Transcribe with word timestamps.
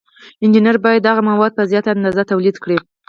انجینران 0.43 0.83
باید 0.85 1.05
دغه 1.07 1.21
مواد 1.29 1.51
په 1.55 1.63
زیاته 1.71 1.89
اندازه 1.95 2.23
تولید 2.31 2.55
کړي. 2.63 2.77